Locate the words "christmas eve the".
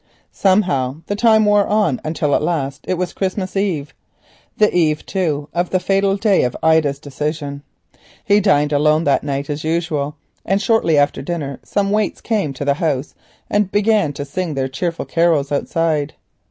3.13-4.73